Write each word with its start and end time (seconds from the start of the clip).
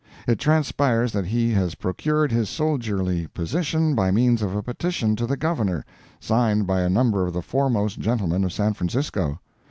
It 0.27 0.39
transpires 0.39 1.11
that 1.13 1.27
he 1.27 1.51
has 1.51 1.75
procured 1.75 2.31
his 2.31 2.49
soldierly 2.49 3.27
position 3.27 3.93
by 3.93 4.09
means 4.09 4.41
of 4.41 4.55
a 4.55 4.63
petition 4.63 5.15
to 5.17 5.27
the 5.27 5.37
Governor, 5.37 5.85
signed 6.19 6.65
by 6.65 6.81
a 6.81 6.89
number 6.89 7.27
of 7.27 7.33
the 7.33 7.43
foremost 7.43 7.99
gentlemen 7.99 8.43
of 8.43 8.51
San 8.51 8.73
Francisco! 8.73 9.39